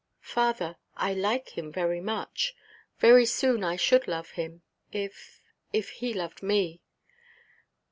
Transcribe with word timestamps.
"Father, 0.23 0.77
I 0.97 1.13
like 1.13 1.49
him 1.49 1.71
very 1.71 2.01
much. 2.01 2.55
Very 2.97 3.27
soon 3.27 3.63
I 3.63 3.75
should 3.75 4.07
love 4.07 4.31
him, 4.31 4.63
if—if 4.91 5.89
he 5.91 6.11
loved 6.11 6.41
me." 6.41 6.81